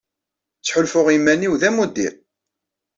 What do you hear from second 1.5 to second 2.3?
d amuddir.